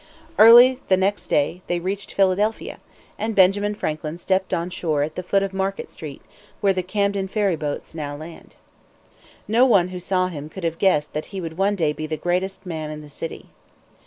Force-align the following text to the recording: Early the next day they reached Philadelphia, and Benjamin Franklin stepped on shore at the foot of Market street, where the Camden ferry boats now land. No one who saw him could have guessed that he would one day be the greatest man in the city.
Early 0.39 0.79
the 0.87 0.97
next 0.97 1.27
day 1.27 1.61
they 1.67 1.79
reached 1.79 2.15
Philadelphia, 2.15 2.79
and 3.19 3.35
Benjamin 3.35 3.75
Franklin 3.75 4.17
stepped 4.17 4.51
on 4.51 4.71
shore 4.71 5.03
at 5.03 5.13
the 5.13 5.21
foot 5.21 5.43
of 5.43 5.53
Market 5.53 5.91
street, 5.91 6.23
where 6.59 6.73
the 6.73 6.81
Camden 6.81 7.27
ferry 7.27 7.55
boats 7.55 7.93
now 7.93 8.15
land. 8.15 8.55
No 9.47 9.63
one 9.63 9.89
who 9.89 9.99
saw 9.99 10.27
him 10.29 10.49
could 10.49 10.63
have 10.63 10.79
guessed 10.79 11.13
that 11.13 11.25
he 11.25 11.39
would 11.39 11.55
one 11.55 11.75
day 11.75 11.93
be 11.93 12.07
the 12.07 12.17
greatest 12.17 12.65
man 12.65 12.89
in 12.89 13.01
the 13.01 13.09
city. 13.11 13.49